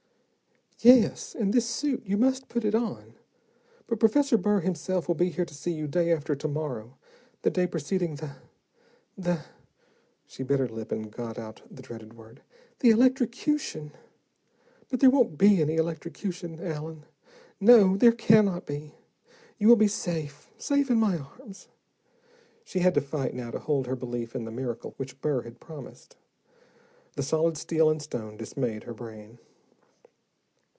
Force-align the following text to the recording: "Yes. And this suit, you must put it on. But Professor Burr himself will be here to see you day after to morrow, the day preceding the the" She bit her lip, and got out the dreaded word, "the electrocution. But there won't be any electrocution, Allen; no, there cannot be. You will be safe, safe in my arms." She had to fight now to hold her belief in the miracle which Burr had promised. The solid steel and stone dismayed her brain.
"Yes. 0.83 1.35
And 1.35 1.53
this 1.53 1.69
suit, 1.69 2.07
you 2.07 2.17
must 2.17 2.49
put 2.49 2.65
it 2.65 2.73
on. 2.73 3.13
But 3.85 3.99
Professor 3.99 4.35
Burr 4.35 4.61
himself 4.61 5.07
will 5.07 5.13
be 5.13 5.29
here 5.29 5.45
to 5.45 5.53
see 5.53 5.71
you 5.71 5.85
day 5.87 6.11
after 6.11 6.33
to 6.33 6.47
morrow, 6.47 6.97
the 7.43 7.51
day 7.51 7.67
preceding 7.67 8.15
the 8.15 8.31
the" 9.15 9.41
She 10.27 10.41
bit 10.41 10.59
her 10.59 10.67
lip, 10.67 10.91
and 10.91 11.11
got 11.11 11.37
out 11.37 11.61
the 11.69 11.83
dreaded 11.83 12.15
word, 12.15 12.41
"the 12.79 12.89
electrocution. 12.89 13.91
But 14.89 15.01
there 15.01 15.11
won't 15.11 15.37
be 15.37 15.61
any 15.61 15.75
electrocution, 15.75 16.59
Allen; 16.65 17.05
no, 17.59 17.95
there 17.95 18.11
cannot 18.11 18.65
be. 18.65 18.95
You 19.59 19.67
will 19.67 19.75
be 19.75 19.87
safe, 19.87 20.49
safe 20.57 20.89
in 20.89 20.97
my 20.99 21.15
arms." 21.19 21.67
She 22.63 22.79
had 22.79 22.95
to 22.95 23.01
fight 23.01 23.35
now 23.35 23.51
to 23.51 23.59
hold 23.59 23.85
her 23.85 23.95
belief 23.95 24.33
in 24.35 24.45
the 24.45 24.51
miracle 24.51 24.95
which 24.97 25.21
Burr 25.21 25.43
had 25.43 25.59
promised. 25.59 26.15
The 27.15 27.21
solid 27.21 27.55
steel 27.59 27.87
and 27.91 28.01
stone 28.01 28.35
dismayed 28.35 28.85
her 28.85 28.95
brain. 28.95 29.37